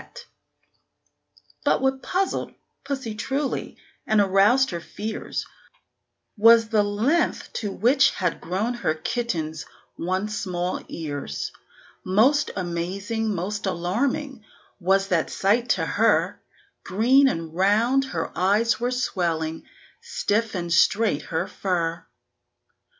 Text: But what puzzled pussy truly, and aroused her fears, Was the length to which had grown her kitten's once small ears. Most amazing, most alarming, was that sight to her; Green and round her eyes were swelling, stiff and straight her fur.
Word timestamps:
But 1.63 1.79
what 1.79 2.01
puzzled 2.01 2.55
pussy 2.83 3.13
truly, 3.13 3.77
and 4.07 4.19
aroused 4.19 4.71
her 4.71 4.79
fears, 4.79 5.45
Was 6.35 6.69
the 6.69 6.81
length 6.81 7.53
to 7.61 7.71
which 7.71 8.09
had 8.09 8.41
grown 8.41 8.73
her 8.73 8.95
kitten's 8.95 9.63
once 9.99 10.35
small 10.35 10.81
ears. 10.89 11.51
Most 12.03 12.49
amazing, 12.55 13.35
most 13.35 13.67
alarming, 13.67 14.43
was 14.79 15.09
that 15.09 15.29
sight 15.29 15.69
to 15.77 15.85
her; 15.85 16.41
Green 16.83 17.27
and 17.27 17.53
round 17.53 18.05
her 18.05 18.35
eyes 18.35 18.79
were 18.79 18.89
swelling, 18.89 19.67
stiff 20.01 20.55
and 20.55 20.73
straight 20.73 21.21
her 21.25 21.45
fur. 21.47 22.03